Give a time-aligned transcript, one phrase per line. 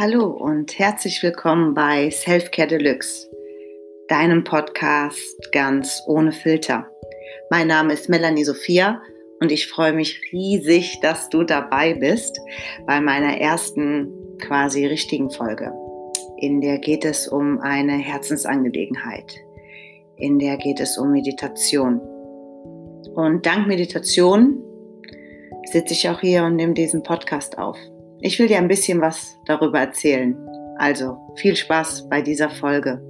[0.00, 3.28] Hallo und herzlich willkommen bei Selfcare Deluxe,
[4.06, 6.88] deinem Podcast ganz ohne Filter.
[7.50, 9.02] Mein Name ist Melanie Sophia
[9.40, 12.38] und ich freue mich riesig, dass du dabei bist
[12.86, 15.72] bei meiner ersten quasi richtigen Folge.
[16.36, 19.34] In der geht es um eine Herzensangelegenheit.
[20.16, 21.98] In der geht es um Meditation.
[23.16, 24.62] Und dank Meditation
[25.64, 27.76] sitze ich auch hier und nehme diesen Podcast auf.
[28.20, 30.36] Ich will dir ein bisschen was darüber erzählen.
[30.76, 33.00] Also viel Spaß bei dieser Folge.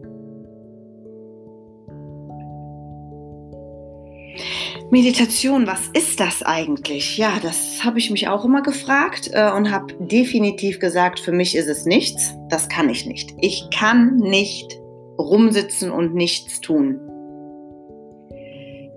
[4.91, 7.19] Meditation, was ist das eigentlich?
[7.19, 11.56] Ja, das habe ich mich auch immer gefragt äh, und habe definitiv gesagt, für mich
[11.56, 12.34] ist es nichts.
[12.48, 13.34] Das kann ich nicht.
[13.39, 14.79] Ich kann nicht
[15.19, 17.01] rumsitzen und nichts tun.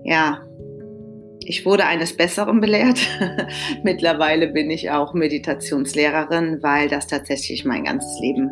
[0.04, 0.42] Ja,
[1.48, 3.00] ich wurde eines Besseren belehrt.
[3.82, 8.50] Mittlerweile bin ich auch Meditationslehrerin, weil das tatsächlich mein ganzes Leben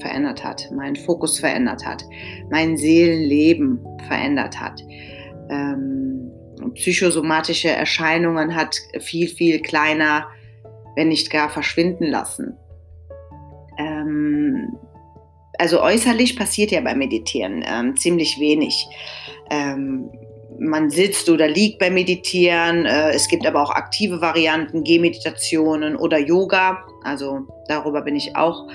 [0.00, 2.04] verändert hat, meinen Fokus verändert hat,
[2.50, 4.80] mein Seelenleben verändert hat.
[5.50, 6.30] Ähm,
[6.74, 10.26] psychosomatische Erscheinungen hat viel, viel kleiner,
[10.96, 12.56] wenn nicht gar verschwinden lassen.
[13.78, 14.76] Ähm,
[15.58, 18.86] also äußerlich passiert ja beim Meditieren ähm, ziemlich wenig.
[19.50, 20.10] Ähm,
[20.58, 22.86] man sitzt oder liegt beim Meditieren.
[22.86, 26.84] Äh, es gibt aber auch aktive Varianten, Gehmeditationen oder Yoga.
[27.04, 28.66] Also darüber bin ich auch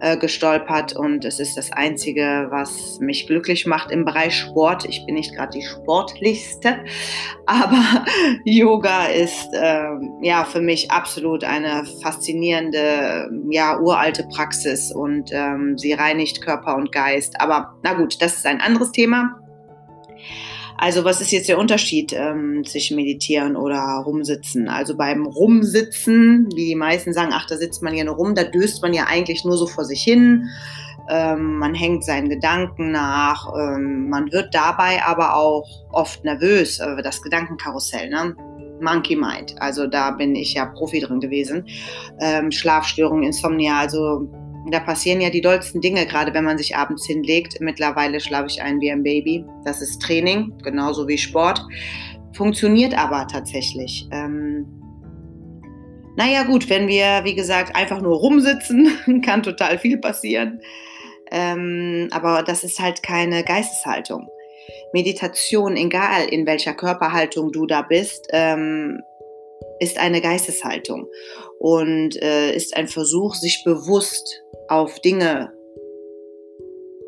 [0.00, 4.84] äh, gestolpert und es ist das Einzige, was mich glücklich macht im Bereich Sport.
[4.84, 6.76] Ich bin nicht gerade die sportlichste,
[7.46, 8.04] aber
[8.44, 9.88] Yoga ist äh,
[10.22, 16.92] ja für mich absolut eine faszinierende, ja uralte Praxis und ähm, sie reinigt Körper und
[16.92, 17.40] Geist.
[17.40, 19.40] Aber na gut, das ist ein anderes Thema.
[20.80, 24.68] Also was ist jetzt der Unterschied ähm, zwischen Meditieren oder Rumsitzen?
[24.68, 28.44] Also beim Rumsitzen, wie die meisten sagen, ach, da sitzt man ja nur rum, da
[28.44, 30.48] döst man ja eigentlich nur so vor sich hin.
[31.10, 33.52] Ähm, man hängt seinen Gedanken nach.
[33.58, 38.08] Ähm, man wird dabei aber auch oft nervös, äh, das Gedankenkarussell.
[38.08, 38.36] Ne?
[38.80, 39.56] Monkey Mind.
[39.58, 41.66] Also da bin ich ja Profi drin gewesen.
[42.20, 44.28] Ähm, Schlafstörungen, Insomnia, also
[44.70, 47.60] da passieren ja die dollsten Dinge, gerade wenn man sich abends hinlegt.
[47.60, 49.44] Mittlerweile schlafe ich ein wie ein Baby.
[49.64, 51.64] Das ist Training, genauso wie Sport.
[52.32, 54.06] Funktioniert aber tatsächlich.
[54.12, 54.66] Ähm,
[56.16, 60.60] naja gut, wenn wir, wie gesagt, einfach nur rumsitzen, kann total viel passieren.
[61.30, 64.28] Ähm, aber das ist halt keine Geisteshaltung.
[64.92, 69.02] Meditation, egal in welcher Körperhaltung du da bist, ähm,
[69.80, 71.08] ist eine Geisteshaltung
[71.58, 75.52] und äh, ist ein Versuch, sich bewusst auf Dinge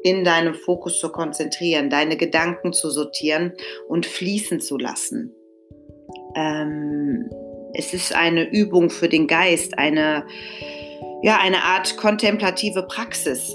[0.02, 3.52] in deinem Fokus zu konzentrieren, deine Gedanken zu sortieren
[3.88, 5.34] und fließen zu lassen.
[6.36, 7.30] Ähm,
[7.74, 10.26] es ist eine Übung für den Geist, eine,
[11.22, 13.54] ja, eine Art kontemplative Praxis.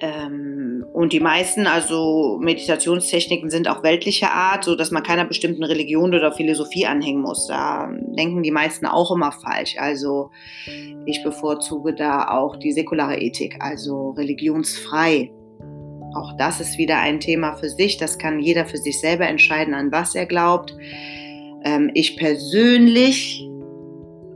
[0.00, 5.64] Ähm, und die meisten, also Meditationstechniken sind auch weltlicher Art, so dass man keiner bestimmten
[5.64, 7.46] Religion oder Philosophie anhängen muss.
[7.46, 9.76] Da denken die meisten auch immer falsch.
[9.78, 10.30] Also
[11.04, 15.32] ich bevorzuge da auch die säkulare Ethik, also religionsfrei.
[16.14, 17.98] Auch das ist wieder ein Thema für sich.
[17.98, 20.74] Das kann jeder für sich selber entscheiden, an was er glaubt.
[21.64, 23.46] Ähm, ich persönlich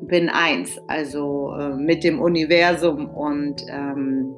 [0.02, 4.34] bin eins, also äh, mit dem Universum und ähm,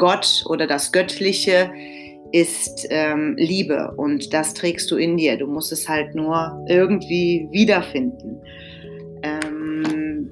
[0.00, 1.70] Gott oder das Göttliche
[2.32, 5.36] ist ähm, Liebe und das trägst du in dir.
[5.36, 8.40] Du musst es halt nur irgendwie wiederfinden.
[9.22, 10.30] Ähm,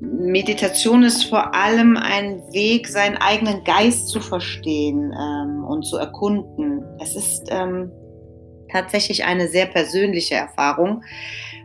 [0.00, 6.82] Meditation ist vor allem ein Weg, seinen eigenen Geist zu verstehen ähm, und zu erkunden.
[6.98, 7.92] Es ist ähm,
[8.70, 11.02] tatsächlich eine sehr persönliche Erfahrung,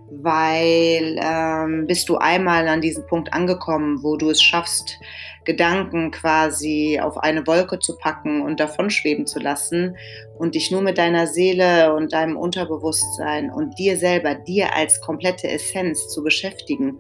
[0.09, 4.99] weil ähm, bist du einmal an diesem Punkt angekommen, wo du es schaffst,
[5.45, 9.95] Gedanken quasi auf eine Wolke zu packen und davon schweben zu lassen
[10.37, 15.49] und dich nur mit deiner Seele und deinem Unterbewusstsein und dir selber, dir als komplette
[15.49, 16.99] Essenz zu beschäftigen.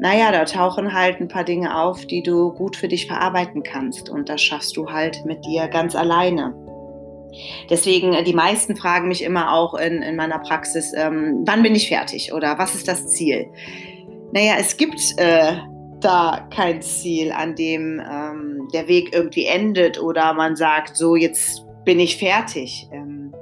[0.00, 4.10] Naja, da tauchen halt ein paar Dinge auf, die du gut für dich verarbeiten kannst
[4.10, 6.71] und das schaffst du halt mit dir ganz alleine.
[7.70, 11.74] Deswegen, äh, die meisten fragen mich immer auch in, in meiner Praxis, ähm, wann bin
[11.74, 13.46] ich fertig oder was ist das Ziel?
[14.32, 15.56] Naja, es gibt äh,
[16.00, 21.64] da kein Ziel, an dem ähm, der Weg irgendwie endet oder man sagt, so jetzt
[21.84, 22.88] bin ich fertig.
[22.92, 23.34] Ähm,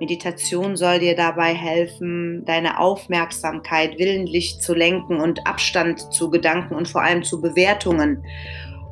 [0.00, 6.88] Meditation soll dir dabei helfen, deine Aufmerksamkeit willentlich zu lenken und Abstand zu Gedanken und
[6.88, 8.24] vor allem zu Bewertungen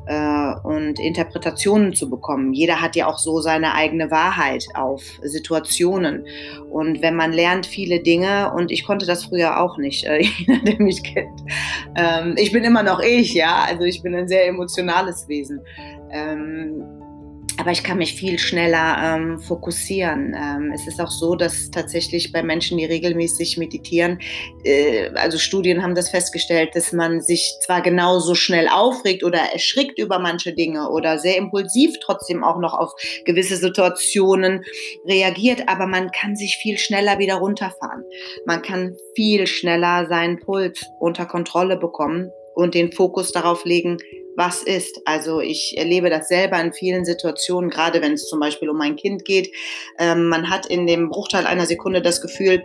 [0.07, 2.53] äh, und Interpretationen zu bekommen.
[2.53, 6.25] Jeder hat ja auch so seine eigene Wahrheit auf Situationen.
[6.71, 10.59] Und wenn man lernt viele Dinge, und ich konnte das früher auch nicht, äh, jeder,
[10.63, 11.41] der mich kennt,
[11.95, 15.61] ähm, ich bin immer noch ich, ja, also ich bin ein sehr emotionales Wesen.
[16.09, 16.96] Ähm,
[17.59, 20.35] aber ich kann mich viel schneller ähm, fokussieren.
[20.37, 24.19] Ähm, es ist auch so, dass tatsächlich bei Menschen, die regelmäßig meditieren,
[24.63, 29.97] äh, also Studien haben das festgestellt, dass man sich zwar genauso schnell aufregt oder erschrickt
[29.97, 32.93] über manche Dinge oder sehr impulsiv trotzdem auch noch auf
[33.25, 34.63] gewisse Situationen
[35.07, 38.03] reagiert, aber man kann sich viel schneller wieder runterfahren.
[38.45, 43.97] Man kann viel schneller seinen Puls unter Kontrolle bekommen und den Fokus darauf legen,
[44.37, 45.01] was ist.
[45.05, 48.95] Also ich erlebe das selber in vielen Situationen, gerade wenn es zum Beispiel um ein
[48.95, 49.51] Kind geht.
[49.97, 52.63] Ähm, man hat in dem Bruchteil einer Sekunde das Gefühl,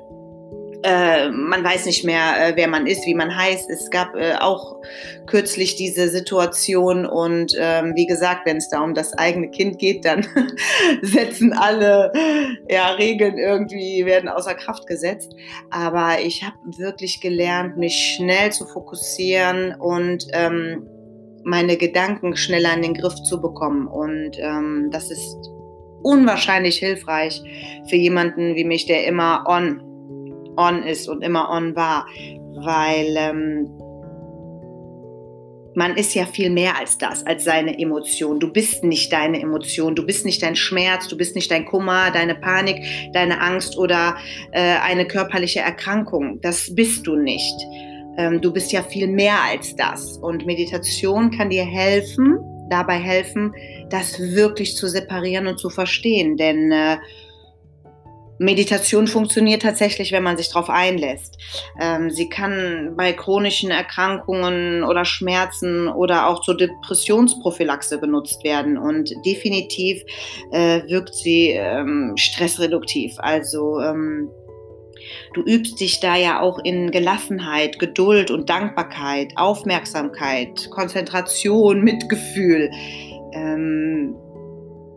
[0.82, 3.70] äh, man weiß nicht mehr, äh, wer man ist, wie man heißt.
[3.70, 4.80] Es gab äh, auch
[5.26, 10.04] kürzlich diese Situation und ähm, wie gesagt, wenn es da um das eigene Kind geht,
[10.04, 10.26] dann
[11.02, 12.12] setzen alle
[12.68, 15.34] ja, Regeln irgendwie, werden außer Kraft gesetzt.
[15.70, 20.88] Aber ich habe wirklich gelernt, mich schnell zu fokussieren und ähm,
[21.44, 23.86] meine Gedanken schneller in den Griff zu bekommen.
[23.86, 25.36] Und ähm, das ist
[26.02, 27.42] unwahrscheinlich hilfreich
[27.88, 29.80] für jemanden wie mich, der immer on,
[30.56, 32.06] on ist und immer on war,
[32.64, 33.70] weil ähm,
[35.74, 38.38] man ist ja viel mehr als das, als seine Emotion.
[38.40, 42.10] Du bist nicht deine Emotion, du bist nicht dein Schmerz, du bist nicht dein Kummer,
[42.10, 42.76] deine Panik,
[43.12, 44.16] deine Angst oder
[44.52, 46.40] äh, eine körperliche Erkrankung.
[46.42, 47.54] Das bist du nicht
[48.16, 50.18] du bist ja viel mehr als das.
[50.18, 52.38] Und Meditation kann dir helfen,
[52.68, 53.54] dabei helfen,
[53.90, 56.36] das wirklich zu separieren und zu verstehen.
[56.36, 56.96] Denn äh,
[58.42, 61.38] Meditation funktioniert tatsächlich, wenn man sich darauf einlässt.
[61.80, 69.14] Ähm, sie kann bei chronischen Erkrankungen oder Schmerzen oder auch zur Depressionsprophylaxe benutzt werden und
[69.24, 70.02] definitiv
[70.50, 73.14] äh, wirkt sie ähm, stressreduktiv.
[73.18, 74.28] Also ähm,
[75.34, 82.70] Du übst dich da ja auch in Gelassenheit, Geduld und Dankbarkeit, Aufmerksamkeit, Konzentration, Mitgefühl.
[83.32, 84.14] Ähm,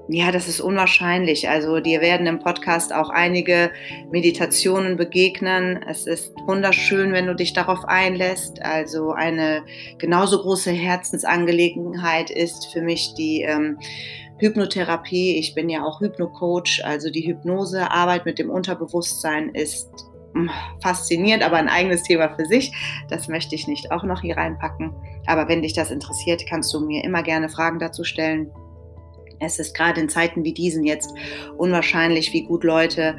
[0.07, 1.49] ja, das ist unwahrscheinlich.
[1.49, 3.71] Also dir werden im Podcast auch einige
[4.11, 5.83] Meditationen begegnen.
[5.87, 8.61] Es ist wunderschön, wenn du dich darauf einlässt.
[8.61, 9.63] Also eine
[9.97, 13.79] genauso große Herzensangelegenheit ist für mich die ähm,
[14.37, 15.37] Hypnotherapie.
[15.39, 16.81] Ich bin ja auch Hypnocoach.
[16.83, 19.89] Also die Hypnose, Arbeit mit dem Unterbewusstsein ist
[20.81, 22.73] faszinierend, aber ein eigenes Thema für sich.
[23.09, 24.93] Das möchte ich nicht auch noch hier reinpacken.
[25.25, 28.51] Aber wenn dich das interessiert, kannst du mir immer gerne Fragen dazu stellen.
[29.39, 31.13] Es ist gerade in Zeiten wie diesen jetzt
[31.57, 33.17] unwahrscheinlich, wie gut Leute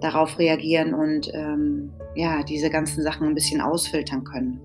[0.00, 4.60] darauf reagieren und ähm, ja, diese ganzen Sachen ein bisschen ausfiltern können.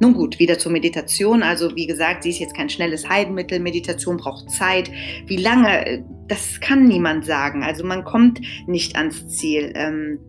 [0.00, 1.42] Nun gut, wieder zur Meditation.
[1.42, 3.60] Also wie gesagt, sie ist jetzt kein schnelles Heilmittel.
[3.60, 4.90] Meditation braucht Zeit.
[5.26, 7.62] Wie lange, das kann niemand sagen.
[7.62, 9.72] Also man kommt nicht ans Ziel.
[9.74, 10.20] Ähm,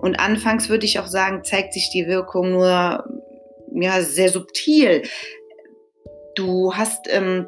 [0.00, 3.04] und anfangs würde ich auch sagen, zeigt sich die Wirkung nur
[3.74, 5.02] ja, sehr subtil.
[6.34, 7.46] Du hast ähm,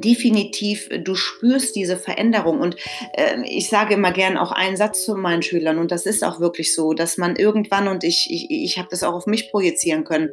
[0.00, 2.60] definitiv, du spürst diese Veränderung.
[2.60, 2.76] Und
[3.12, 6.40] äh, ich sage immer gern auch einen Satz zu meinen Schülern, und das ist auch
[6.40, 10.04] wirklich so, dass man irgendwann, und ich, ich, ich habe das auch auf mich projizieren
[10.04, 10.30] können,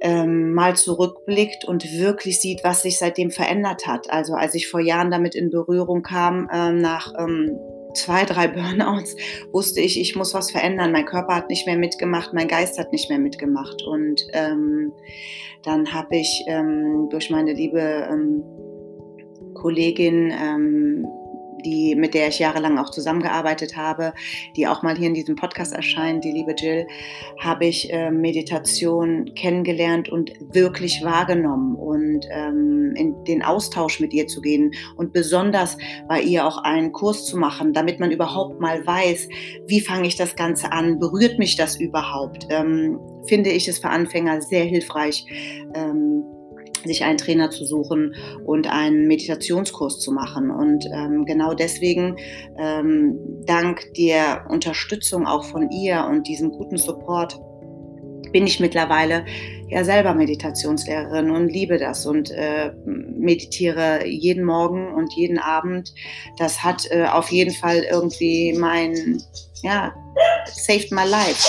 [0.00, 4.10] ähm, mal zurückblickt und wirklich sieht, was sich seitdem verändert hat.
[4.10, 7.58] Also als ich vor Jahren damit in Berührung kam, ähm, nach ähm,
[7.94, 9.16] zwei, drei Burnouts,
[9.52, 10.92] wusste ich, ich muss was verändern.
[10.92, 13.82] Mein Körper hat nicht mehr mitgemacht, mein Geist hat nicht mehr mitgemacht.
[13.82, 14.92] Und ähm,
[15.62, 17.80] dann habe ich ähm, durch meine liebe
[18.10, 18.42] ähm,
[19.54, 21.06] Kollegin ähm,
[21.64, 24.12] die, mit der ich jahrelang auch zusammengearbeitet habe,
[24.56, 26.86] die auch mal hier in diesem Podcast erscheint, die liebe Jill,
[27.40, 34.26] habe ich äh, Meditation kennengelernt und wirklich wahrgenommen und ähm, in den Austausch mit ihr
[34.26, 38.86] zu gehen und besonders bei ihr auch einen Kurs zu machen, damit man überhaupt mal
[38.86, 39.28] weiß,
[39.66, 43.90] wie fange ich das Ganze an, berührt mich das überhaupt, ähm, finde ich es für
[43.90, 45.26] Anfänger sehr hilfreich.
[45.74, 46.17] Ähm,
[46.88, 48.14] sich einen Trainer zu suchen
[48.44, 50.50] und einen Meditationskurs zu machen.
[50.50, 52.16] Und ähm, genau deswegen,
[52.58, 53.16] ähm,
[53.46, 57.40] dank der Unterstützung auch von ihr und diesem guten Support,
[58.32, 59.24] bin ich mittlerweile
[59.68, 65.94] ja selber Meditationslehrerin und liebe das und äh, meditiere jeden Morgen und jeden Abend.
[66.38, 69.22] Das hat äh, auf jeden Fall irgendwie mein,
[69.62, 69.94] ja,
[70.46, 71.46] saved my life.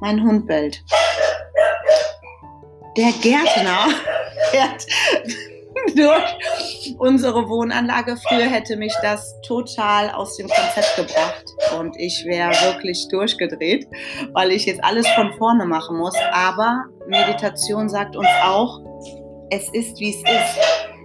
[0.00, 0.82] Mein Hund bellt.
[2.96, 3.88] Der Gärtner
[4.50, 4.86] fährt
[5.96, 8.16] durch unsere Wohnanlage.
[8.16, 11.44] Früher hätte mich das total aus dem Konzept gebracht
[11.78, 13.86] und ich wäre wirklich durchgedreht,
[14.32, 16.14] weil ich jetzt alles von vorne machen muss.
[16.32, 18.80] Aber Meditation sagt uns auch,
[19.50, 20.58] es ist, wie es ist.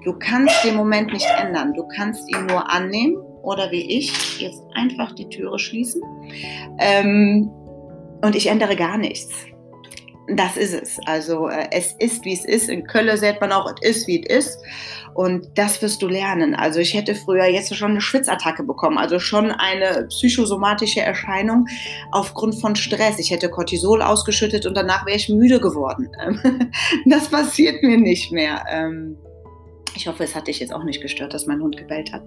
[0.06, 1.74] Du kannst den Moment nicht ändern.
[1.74, 6.01] Du kannst ihn nur annehmen oder wie ich jetzt einfach die Türe schließen.
[6.79, 7.51] Ähm,
[8.24, 9.46] und ich ändere gar nichts.
[10.29, 11.00] Das ist es.
[11.05, 12.69] Also äh, es ist, wie es ist.
[12.69, 14.60] In Köln sagt man auch, es ist, wie es ist.
[15.13, 16.53] Und das wirst du lernen.
[16.53, 21.65] Also ich hätte früher jetzt schon eine Schwitzattacke bekommen, also schon eine psychosomatische Erscheinung
[22.12, 23.17] aufgrund von Stress.
[23.17, 26.10] Ich hätte Cortisol ausgeschüttet und danach wäre ich müde geworden.
[27.05, 28.63] Das passiert mir nicht mehr.
[28.69, 29.17] Ähm,
[29.98, 32.22] ich hoffe, es hat dich jetzt auch nicht gestört, dass mein Hund gebellt hat.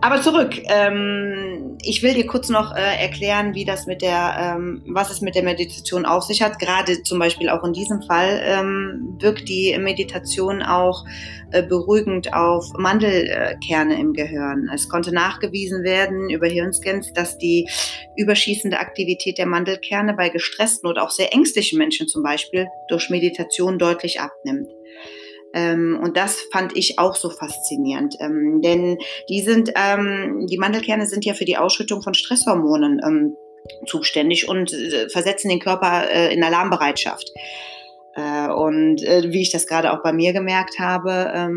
[0.00, 0.54] Aber zurück.
[0.68, 5.20] Ähm, ich will dir kurz noch äh, erklären, wie das mit der, ähm, was es
[5.20, 6.58] mit der Meditation auf sich hat.
[6.58, 11.04] Gerade zum Beispiel auch in diesem Fall ähm, wirkt die Meditation auch
[11.50, 14.70] äh, beruhigend auf Mandelkerne im Gehirn.
[14.72, 17.68] Es konnte nachgewiesen werden über Hirnscans, dass die
[18.16, 23.78] überschießende Aktivität der Mandelkerne bei gestressten oder auch sehr ängstlichen Menschen zum Beispiel durch Meditation
[23.78, 24.68] deutlich abnimmt.
[25.54, 31.06] Ähm, und das fand ich auch so faszinierend, ähm, denn die sind, ähm, die Mandelkerne
[31.06, 33.00] sind ja für die Ausschüttung von Stresshormonen
[33.86, 37.30] zuständig und äh, versetzen den Körper äh, in Alarmbereitschaft.
[38.14, 41.50] Äh, und wie ich das gerade auch bei mir gemerkt habe,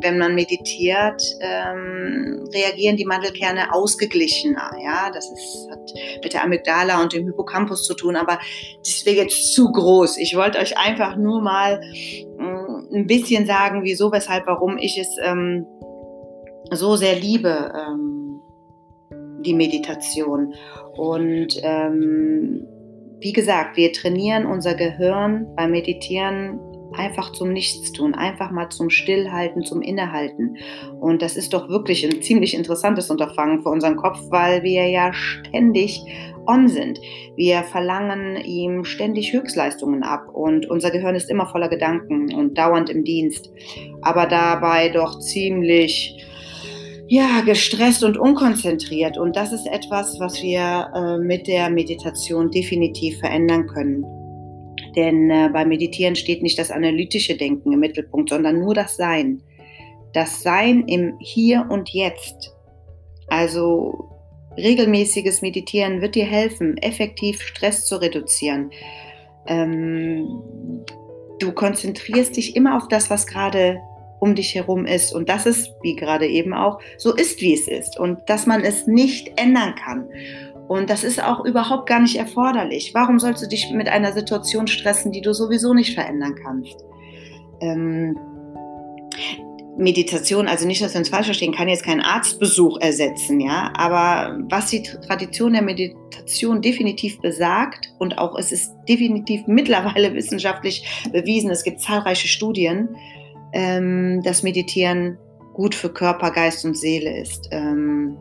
[0.00, 4.70] wenn man meditiert, reagieren die Mandelkerne ausgeglichener.
[4.82, 8.38] Ja, das ist, hat mit der Amygdala und dem Hippocampus zu tun, aber
[8.78, 10.18] das wäre jetzt zu groß.
[10.18, 12.57] Ich wollte euch einfach nur mal äh,
[12.92, 15.66] ein bisschen sagen, wieso, weshalb, warum ich es ähm,
[16.70, 18.40] so sehr liebe, ähm,
[19.40, 20.54] die Meditation.
[20.96, 22.66] Und ähm,
[23.20, 26.60] wie gesagt, wir trainieren unser Gehirn beim Meditieren
[26.92, 30.56] einfach zum Nichtstun, einfach mal zum Stillhalten, zum Innehalten.
[31.00, 35.12] Und das ist doch wirklich ein ziemlich interessantes Unterfangen für unseren Kopf, weil wir ja
[35.12, 36.02] ständig
[36.48, 36.98] on sind.
[37.36, 42.90] Wir verlangen ihm ständig Höchstleistungen ab und unser Gehirn ist immer voller Gedanken und dauernd
[42.90, 43.50] im Dienst,
[44.00, 46.16] aber dabei doch ziemlich
[47.08, 49.16] ja, gestresst und unkonzentriert.
[49.16, 54.04] Und das ist etwas, was wir äh, mit der Meditation definitiv verändern können.
[54.94, 59.42] Denn äh, beim Meditieren steht nicht das analytische Denken im Mittelpunkt, sondern nur das Sein.
[60.12, 62.54] Das Sein im Hier und Jetzt.
[63.28, 64.07] Also
[64.58, 68.70] regelmäßiges Meditieren wird dir helfen, effektiv Stress zu reduzieren.
[69.46, 70.42] Ähm,
[71.38, 73.80] du konzentrierst dich immer auf das, was gerade
[74.20, 75.14] um dich herum ist.
[75.14, 77.98] Und das ist, wie gerade eben auch, so ist, wie es ist.
[77.98, 80.08] Und dass man es nicht ändern kann.
[80.66, 82.90] Und das ist auch überhaupt gar nicht erforderlich.
[82.94, 86.84] Warum sollst du dich mit einer Situation stressen, die du sowieso nicht verändern kannst?
[87.60, 88.18] Ähm,
[89.78, 93.72] Meditation, also nicht, dass wir uns falsch verstehen, kann jetzt keinen Arztbesuch ersetzen, ja.
[93.76, 100.84] Aber was die Tradition der Meditation definitiv besagt und auch es ist definitiv mittlerweile wissenschaftlich
[101.12, 102.96] bewiesen, es gibt zahlreiche Studien,
[103.52, 105.16] ähm, dass Meditieren
[105.54, 107.48] gut für Körper, Geist und Seele ist.
[107.52, 108.18] Ähm,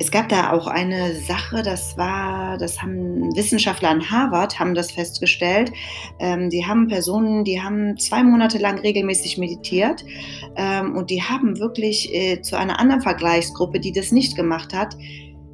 [0.00, 4.92] es gab da auch eine Sache, das war, das haben Wissenschaftler an Harvard haben das
[4.92, 5.72] festgestellt.
[6.18, 10.02] Ähm, die haben Personen, die haben zwei Monate lang regelmäßig meditiert
[10.56, 14.96] ähm, und die haben wirklich äh, zu einer anderen Vergleichsgruppe, die das nicht gemacht hat,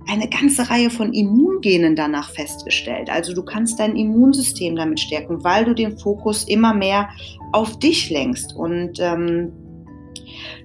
[0.09, 3.11] eine ganze Reihe von Immungenen danach festgestellt.
[3.11, 7.09] Also du kannst dein Immunsystem damit stärken, weil du den Fokus immer mehr
[7.51, 8.55] auf dich lenkst.
[8.55, 9.51] Und ähm,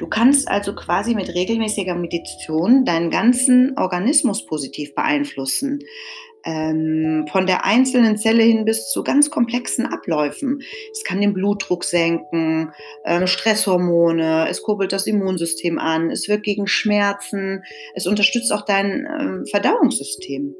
[0.01, 5.79] du kannst also quasi mit regelmäßiger Meditation deinen ganzen Organismus positiv beeinflussen
[6.43, 10.63] ähm, von der einzelnen Zelle hin bis zu ganz komplexen Abläufen.
[10.91, 12.71] Es kann den Blutdruck senken,
[13.05, 19.07] ähm, Stresshormone, es kurbelt das Immunsystem an, es wirkt gegen Schmerzen, es unterstützt auch dein
[19.19, 20.55] ähm, Verdauungssystem.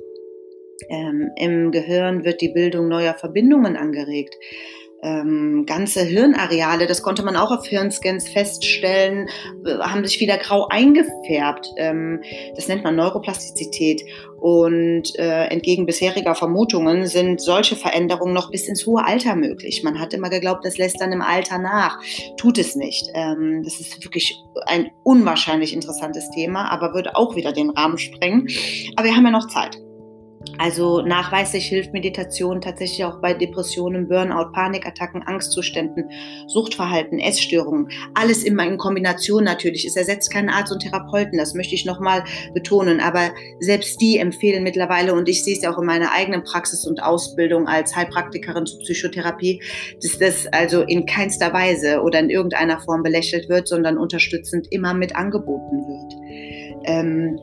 [0.89, 4.35] Ähm, Im Gehirn wird die Bildung neuer Verbindungen angeregt
[5.01, 9.27] ähm, ganze Hirnareale, das konnte man auch auf Hirnscans feststellen,
[9.65, 11.67] äh, haben sich wieder grau eingefärbt.
[11.77, 12.21] Ähm,
[12.55, 14.03] das nennt man Neuroplastizität.
[14.39, 19.83] Und äh, entgegen bisheriger Vermutungen sind solche Veränderungen noch bis ins hohe Alter möglich.
[19.83, 21.99] Man hat immer geglaubt, das lässt dann im Alter nach.
[22.37, 23.07] Tut es nicht.
[23.13, 28.47] Ähm, das ist wirklich ein unwahrscheinlich interessantes Thema, aber würde auch wieder den Rahmen sprengen.
[28.95, 29.77] Aber wir haben ja noch Zeit.
[30.57, 36.09] Also nachweislich hilft Meditation tatsächlich auch bei Depressionen, Burnout, Panikattacken, Angstzuständen,
[36.47, 37.89] Suchtverhalten, Essstörungen.
[38.13, 39.85] Alles immer in Kombination natürlich.
[39.85, 42.99] Es ersetzt keinen Arzt und Therapeuten, das möchte ich nochmal betonen.
[42.99, 46.85] Aber selbst die empfehlen mittlerweile, und ich sehe es ja auch in meiner eigenen Praxis
[46.85, 49.61] und Ausbildung als Heilpraktikerin zur Psychotherapie,
[50.01, 54.93] dass das also in keinster Weise oder in irgendeiner Form belächelt wird, sondern unterstützend immer
[54.93, 56.13] mit angeboten wird.
[56.85, 57.39] Ähm,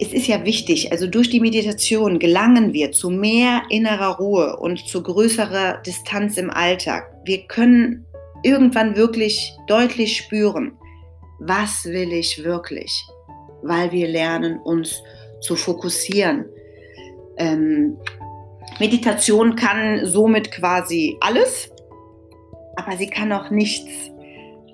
[0.00, 4.86] es ist ja wichtig, also durch die Meditation gelangen wir zu mehr innerer Ruhe und
[4.88, 7.12] zu größerer Distanz im Alltag.
[7.24, 8.06] Wir können
[8.42, 10.72] irgendwann wirklich deutlich spüren,
[11.38, 13.06] was will ich wirklich,
[13.62, 15.02] weil wir lernen, uns
[15.42, 16.46] zu fokussieren.
[17.36, 17.98] Ähm,
[18.78, 21.70] Meditation kann somit quasi alles,
[22.76, 23.90] aber sie kann auch nichts.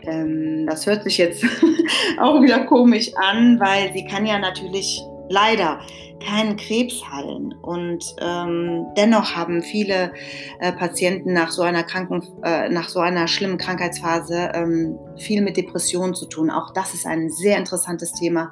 [0.03, 1.45] Ähm, das hört sich jetzt
[2.21, 5.81] auch wieder komisch an, weil sie kann ja natürlich leider
[6.25, 7.55] keinen Krebs heilen.
[7.63, 10.13] Und ähm, dennoch haben viele
[10.61, 15.57] äh, Patienten nach so einer Kranken, äh, nach so einer schlimmen Krankheitsphase ähm, viel mit
[15.57, 16.51] Depressionen zu tun.
[16.51, 18.51] Auch das ist ein sehr interessantes Thema,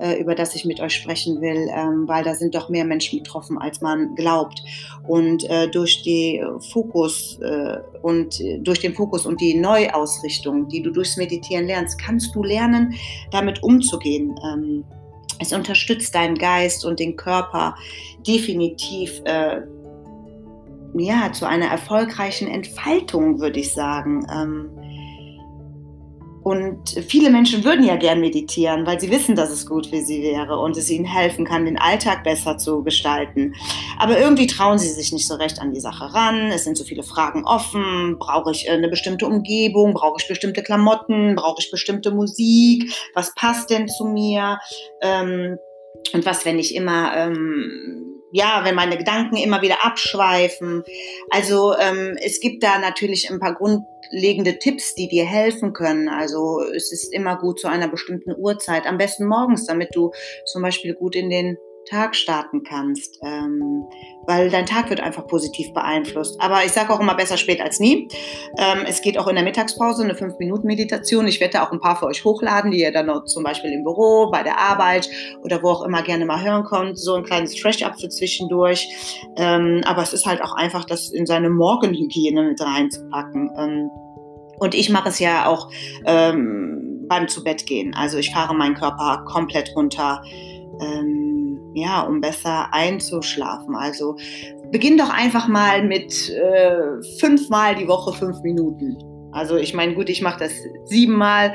[0.00, 3.18] äh, über das ich mit euch sprechen will, ähm, weil da sind doch mehr Menschen
[3.18, 4.62] betroffen, als man glaubt.
[5.06, 10.90] Und äh, durch die Fokus äh, und durch den Fokus und die Neuausrichtung, die du
[10.90, 12.94] durchs Meditieren lernst, kannst du lernen,
[13.30, 14.34] damit umzugehen.
[15.42, 17.76] Es unterstützt deinen Geist und den Körper
[18.26, 19.60] definitiv äh,
[20.94, 24.26] ja, zu einer erfolgreichen Entfaltung, würde ich sagen.
[24.32, 24.70] Ähm,
[26.42, 30.22] und viele Menschen würden ja gern meditieren, weil sie wissen, dass es gut für sie
[30.22, 33.54] wäre und es ihnen helfen kann, den Alltag besser zu gestalten.
[33.98, 36.50] Aber irgendwie trauen sie sich nicht so recht an die Sache ran.
[36.50, 38.16] Es sind so viele Fragen offen.
[38.18, 39.94] Brauche ich eine bestimmte Umgebung?
[39.94, 41.36] Brauche ich bestimmte Klamotten?
[41.36, 42.92] Brauche ich bestimmte Musik?
[43.14, 44.58] Was passt denn zu mir?
[45.00, 45.58] Ähm,
[46.12, 48.01] und was, wenn ich immer ähm,
[48.32, 50.82] ja, wenn meine Gedanken immer wieder abschweifen.
[51.30, 56.08] Also ähm, es gibt da natürlich ein paar grundlegende Tipps, die dir helfen können.
[56.08, 60.12] Also es ist immer gut zu einer bestimmten Uhrzeit, am besten morgens, damit du
[60.46, 61.58] zum Beispiel gut in den
[61.88, 63.84] Tag starten kannst, ähm,
[64.26, 66.40] weil dein Tag wird einfach positiv beeinflusst.
[66.40, 68.08] Aber ich sage auch immer besser spät als nie.
[68.58, 71.26] Ähm, es geht auch in der Mittagspause eine 5-Minuten-Meditation.
[71.26, 73.72] Ich werde da auch ein paar für euch hochladen, die ihr dann noch zum Beispiel
[73.72, 75.08] im Büro, bei der Arbeit
[75.42, 76.98] oder wo auch immer gerne mal hören könnt.
[76.98, 78.88] So ein kleines Fresh-Up für zwischendurch.
[79.36, 83.50] Ähm, aber es ist halt auch einfach, das in seine Morgenhygiene mit reinzupacken.
[83.58, 83.90] Ähm,
[84.58, 85.70] und ich mache es ja auch
[86.06, 87.94] ähm, beim Zubettgehen.
[87.94, 90.22] Also ich fahre meinen Körper komplett runter.
[90.80, 91.21] Ähm,
[91.74, 93.74] ja, um besser einzuschlafen.
[93.74, 94.16] Also
[94.70, 98.96] beginn doch einfach mal mit äh, fünfmal die Woche fünf Minuten.
[99.32, 100.52] Also ich meine, gut, ich mache das
[100.84, 101.54] siebenmal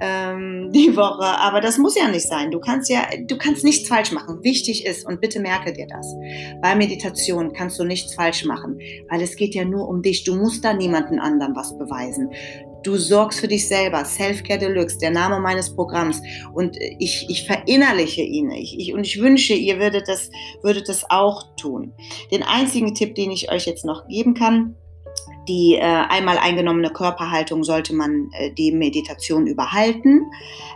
[0.00, 2.50] ähm, die Woche, aber das muss ja nicht sein.
[2.50, 4.42] Du kannst ja, du kannst nichts falsch machen.
[4.42, 6.14] Wichtig ist und bitte merke dir das:
[6.62, 8.78] Bei Meditation kannst du nichts falsch machen,
[9.08, 10.24] weil es geht ja nur um dich.
[10.24, 12.30] Du musst da niemanden anderen was beweisen.
[12.82, 14.04] Du sorgst für dich selber.
[14.04, 16.20] Self-Care Deluxe, der Name meines Programms.
[16.54, 18.50] Und ich, ich verinnerliche ihn.
[18.50, 20.30] Ich, ich, und ich wünsche, ihr würdet das,
[20.62, 21.92] würdet das auch tun.
[22.30, 24.76] Den einzigen Tipp, den ich euch jetzt noch geben kann,
[25.48, 30.30] die äh, einmal eingenommene Körperhaltung sollte man äh, die Meditation überhalten.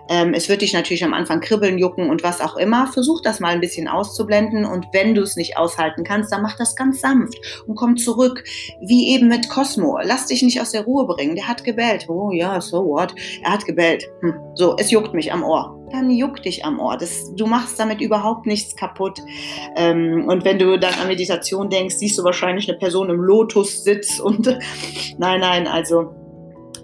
[0.09, 2.87] Ähm, es wird dich natürlich am Anfang kribbeln, jucken und was auch immer.
[2.89, 6.57] Versuch das mal ein bisschen auszublenden und wenn du es nicht aushalten kannst, dann mach
[6.57, 8.43] das ganz sanft und komm zurück,
[8.81, 9.99] wie eben mit Cosmo.
[10.03, 11.37] Lass dich nicht aus der Ruhe bringen.
[11.37, 12.09] Der hat gebellt.
[12.09, 13.15] Oh ja, so what?
[13.43, 14.11] Er hat gebellt.
[14.21, 14.35] Hm.
[14.55, 16.97] So, es juckt mich am Ohr dann juckt dich am Ohr.
[16.97, 19.21] Das, du machst damit überhaupt nichts kaputt.
[19.77, 24.19] Ähm, und wenn du dann an Meditation denkst, siehst du wahrscheinlich eine Person im Lotussitz
[24.19, 24.47] und
[25.19, 26.22] nein, nein, also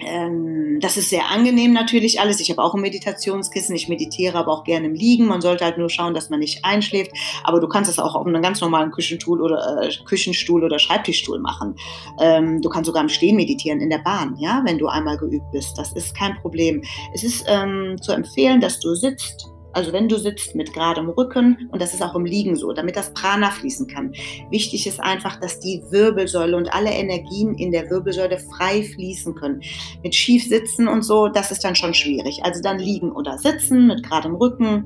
[0.01, 2.41] ähm, das ist sehr angenehm natürlich alles.
[2.41, 3.75] Ich habe auch ein Meditationskissen.
[3.75, 5.27] Ich meditiere aber auch gerne im Liegen.
[5.27, 7.13] Man sollte halt nur schauen, dass man nicht einschläft.
[7.45, 11.41] Aber du kannst es auch auf einem ganz normalen Küchenstuhl oder äh, Küchenstuhl oder Schreibtischstuhl
[11.41, 11.75] machen.
[12.21, 15.51] Ähm, du kannst sogar im Stehen meditieren in der Bahn, ja, wenn du einmal geübt
[15.53, 15.77] bist.
[15.79, 16.83] Das ist kein Problem.
[17.13, 21.69] Es ist ähm, zu empfehlen, dass du sitzt also wenn du sitzt mit geradem Rücken
[21.71, 24.13] und das ist auch im Liegen so, damit das Prana fließen kann.
[24.51, 29.61] Wichtig ist einfach, dass die Wirbelsäule und alle Energien in der Wirbelsäule frei fließen können.
[30.03, 32.41] Mit schief sitzen und so, das ist dann schon schwierig.
[32.43, 34.85] Also dann liegen oder sitzen mit geradem Rücken.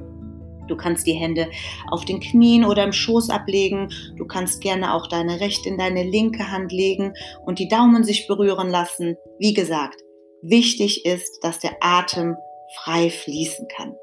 [0.68, 1.48] Du kannst die Hände
[1.90, 3.88] auf den Knien oder im Schoß ablegen.
[4.18, 7.14] Du kannst gerne auch deine rechte in deine linke Hand legen
[7.46, 9.16] und die Daumen sich berühren lassen.
[9.38, 9.96] Wie gesagt,
[10.42, 12.36] wichtig ist, dass der Atem
[12.76, 13.94] frei fließen kann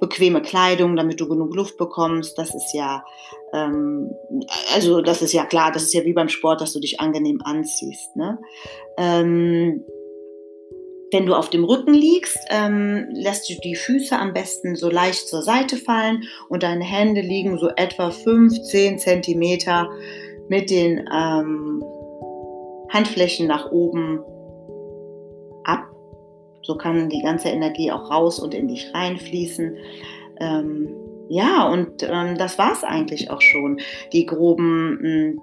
[0.00, 2.38] bequeme Kleidung, damit du genug Luft bekommst.
[2.38, 3.04] Das ist ja,
[3.52, 4.10] ähm,
[4.74, 7.40] also das ist ja klar, das ist ja wie beim Sport, dass du dich angenehm
[7.44, 8.16] anziehst.
[8.16, 8.38] Ne?
[8.98, 9.84] Ähm,
[11.12, 15.28] wenn du auf dem Rücken liegst, ähm, lässt du die Füße am besten so leicht
[15.28, 19.88] zur Seite fallen und deine Hände liegen so etwa 15 Zentimeter
[20.48, 21.84] mit den ähm,
[22.90, 24.20] Handflächen nach oben
[25.64, 25.86] ab
[26.66, 29.76] so kann die ganze Energie auch raus und in dich reinfließen.
[30.40, 30.88] Ähm,
[31.28, 33.80] ja, und ähm, das war es eigentlich auch schon.
[34.12, 35.42] Die groben mh, hm,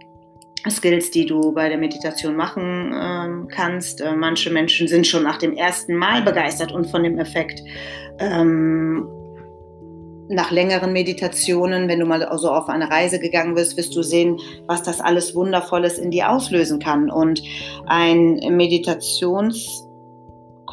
[0.69, 4.01] Skills, die du bei der Meditation machen ähm, kannst.
[4.01, 7.61] Äh, manche Menschen sind schon nach dem ersten Mal begeistert und von dem Effekt.
[8.19, 9.07] Ähm,
[10.29, 14.39] nach längeren Meditationen, wenn du mal so auf eine Reise gegangen bist, wirst du sehen,
[14.67, 17.09] was das alles Wundervolles in dir auslösen kann.
[17.09, 17.43] Und
[17.85, 18.39] ein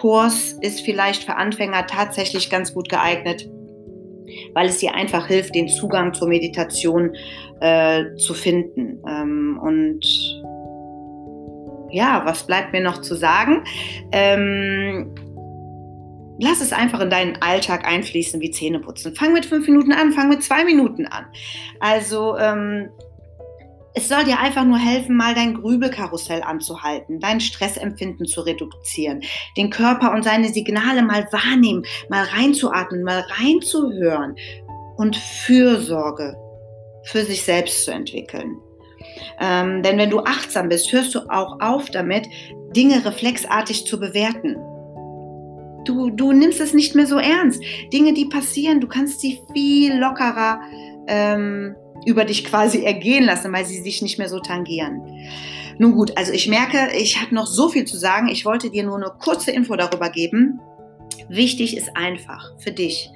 [0.02, 3.48] Meditationskurs ist vielleicht für Anfänger tatsächlich ganz gut geeignet,
[4.54, 7.14] weil es dir einfach hilft, den Zugang zur Meditation
[7.60, 9.02] äh, zu finden.
[9.06, 10.00] Ähm, und
[11.90, 13.64] ja, was bleibt mir noch zu sagen?
[14.12, 15.14] Ähm,
[16.38, 19.14] lass es einfach in deinen Alltag einfließen wie Zähneputzen.
[19.14, 21.26] Fang mit fünf Minuten an, fang mit zwei Minuten an.
[21.80, 22.90] Also ähm,
[23.94, 29.22] es soll dir einfach nur helfen, mal dein Grübelkarussell anzuhalten, dein Stressempfinden zu reduzieren,
[29.56, 34.36] den Körper und seine Signale mal wahrnehmen, mal reinzuatmen, mal reinzuhören
[34.96, 36.36] und Fürsorge
[37.04, 38.58] für sich selbst zu entwickeln.
[39.40, 42.26] Ähm, denn wenn du achtsam bist, hörst du auch auf damit,
[42.76, 44.56] Dinge reflexartig zu bewerten.
[45.84, 47.62] Du, du nimmst es nicht mehr so ernst.
[47.92, 50.60] Dinge, die passieren, du kannst sie viel lockerer
[51.08, 51.74] ähm,
[52.06, 55.02] über dich quasi ergehen lassen, weil sie sich nicht mehr so tangieren.
[55.78, 58.28] Nun gut, also ich merke, ich habe noch so viel zu sagen.
[58.28, 60.60] Ich wollte dir nur eine kurze Info darüber geben.
[61.28, 63.10] Wichtig ist einfach für dich.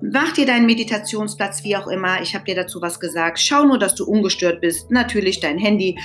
[0.00, 2.20] Mach dir deinen Meditationsplatz, wie auch immer.
[2.20, 3.38] Ich habe dir dazu was gesagt.
[3.38, 4.90] Schau nur, dass du ungestört bist.
[4.90, 5.98] Natürlich dein Handy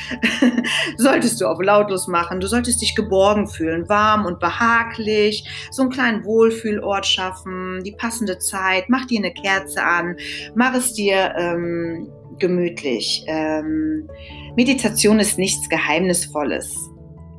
[0.97, 2.39] solltest du auf lautlos machen.
[2.39, 5.43] Du solltest dich geborgen fühlen, warm und behaglich.
[5.71, 8.85] So einen kleinen Wohlfühlort schaffen, die passende Zeit.
[8.89, 10.15] Mach dir eine Kerze an.
[10.55, 12.09] Mach es dir ähm,
[12.39, 13.23] gemütlich.
[13.27, 14.09] Ähm,
[14.55, 16.89] Meditation ist nichts Geheimnisvolles.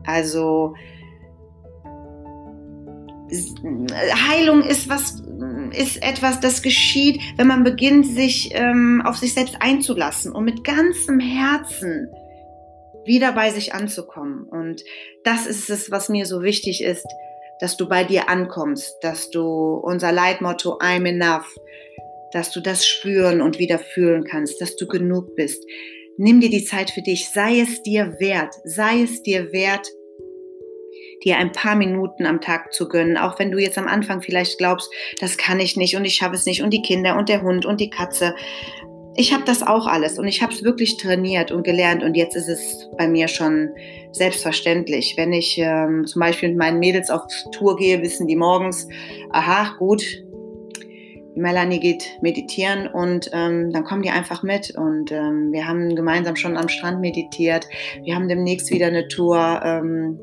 [0.05, 0.75] Also
[4.29, 5.23] Heilung ist was,
[5.73, 10.65] ist etwas, das geschieht, wenn man beginnt, sich ähm, auf sich selbst einzulassen und mit
[10.65, 12.09] ganzem Herzen
[13.05, 14.45] wieder bei sich anzukommen.
[14.45, 14.83] Und
[15.25, 17.07] das ist es, was mir so wichtig ist,
[17.61, 21.47] dass du bei dir ankommst, dass du unser Leitmotto I'm enough,
[22.33, 25.65] dass du das spüren und wieder fühlen kannst, dass du genug bist.
[26.17, 29.89] Nimm dir die Zeit für dich, sei es dir wert, sei es dir wert,
[31.25, 34.59] dir ein paar Minuten am Tag zu gönnen, auch wenn du jetzt am Anfang vielleicht
[34.59, 34.91] glaubst,
[35.21, 37.67] das kann ich nicht und ich schaffe es nicht und die Kinder und der Hund
[37.67, 38.35] und die Katze.
[39.17, 42.37] Ich habe das auch alles und ich habe es wirklich trainiert und gelernt und jetzt
[42.37, 43.71] ist es bei mir schon
[44.13, 45.15] selbstverständlich.
[45.17, 48.89] Wenn ich ähm, zum Beispiel mit meinen Mädels auf Tour gehe, wissen die morgens,
[49.31, 50.03] aha, gut,
[51.35, 56.37] Melanie geht meditieren und ähm, dann kommen die einfach mit und ähm, wir haben gemeinsam
[56.37, 57.67] schon am Strand meditiert.
[58.03, 60.19] Wir haben demnächst wieder eine Tour ähm,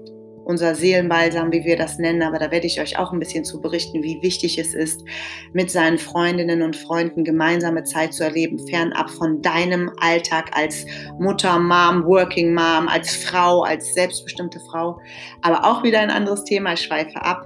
[0.47, 2.21] unser Seelenbalsam, wie wir das nennen.
[2.23, 5.03] Aber da werde ich euch auch ein bisschen zu berichten, wie wichtig es ist,
[5.51, 10.85] mit seinen Freundinnen und Freunden gemeinsame Zeit zu erleben, fernab von deinem Alltag als
[11.19, 14.97] Mutter, Mom, Working Mom, als Frau, als selbstbestimmte Frau.
[15.41, 17.45] Aber auch wieder ein anderes Thema, ich schweife ab.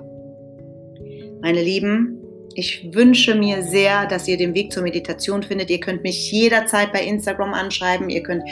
[1.42, 2.21] Meine Lieben,
[2.56, 5.70] ich wünsche mir sehr, dass ihr den Weg zur Meditation findet.
[5.70, 8.10] Ihr könnt mich jederzeit bei Instagram anschreiben.
[8.10, 8.44] Ihr könnt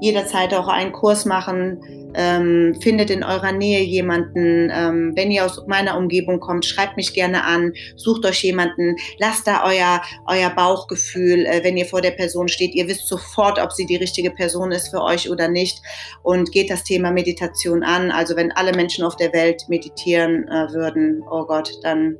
[0.00, 1.80] jederzeit auch einen Kurs machen.
[2.16, 4.70] Ähm, findet in eurer Nähe jemanden.
[4.72, 7.72] Ähm, wenn ihr aus meiner Umgebung kommt, schreibt mich gerne an.
[7.96, 8.96] Sucht euch jemanden.
[9.18, 12.74] Lasst da euer, euer Bauchgefühl, äh, wenn ihr vor der Person steht.
[12.74, 15.82] Ihr wisst sofort, ob sie die richtige Person ist für euch oder nicht.
[16.22, 18.12] Und geht das Thema Meditation an.
[18.12, 22.16] Also wenn alle Menschen auf der Welt meditieren äh, würden, oh Gott, dann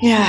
[0.00, 0.26] ja,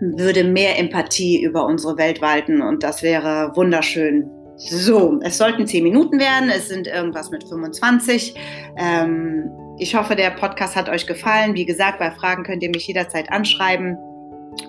[0.00, 4.30] würde mehr Empathie über unsere Welt walten und das wäre wunderschön.
[4.56, 8.34] So, es sollten zehn Minuten werden, es sind irgendwas mit 25.
[8.78, 11.54] Ähm, ich hoffe, der Podcast hat euch gefallen.
[11.54, 13.98] Wie gesagt, bei Fragen könnt ihr mich jederzeit anschreiben.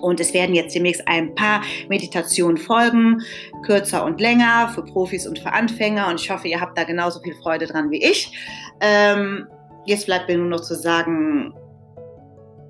[0.02, 3.22] Und es werden jetzt demnächst ein paar Meditationen folgen,
[3.64, 6.08] kürzer und länger, für Profis und für Anfänger.
[6.08, 8.36] Und ich hoffe, ihr habt da genauso viel Freude dran wie ich.
[8.82, 9.46] Ähm,
[9.86, 11.54] jetzt bleibt mir nur noch zu sagen,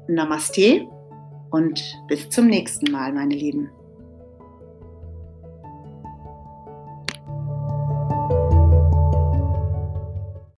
[0.07, 0.87] Namaste
[1.50, 3.70] und bis zum nächsten Mal, meine Lieben.